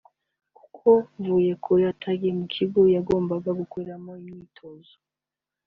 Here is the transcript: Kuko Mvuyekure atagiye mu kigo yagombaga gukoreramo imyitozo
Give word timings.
Kuko 0.57 0.87
Mvuyekure 1.19 1.83
atagiye 1.93 2.31
mu 2.39 2.45
kigo 2.55 2.79
yagombaga 2.95 3.49
gukoreramo 3.59 4.11
imyitozo 4.21 4.93